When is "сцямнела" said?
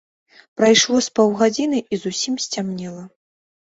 2.51-3.09